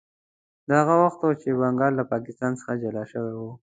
دا 0.69 0.77
هغه 0.81 0.95
وخت 1.03 1.19
و 1.23 1.31
چې 1.41 1.49
بنګال 1.61 1.93
له 1.99 2.03
پاکستان 2.13 2.51
څخه 2.59 2.73
جلا 2.81 3.03
شوی 3.11 3.33
و. 3.35 3.41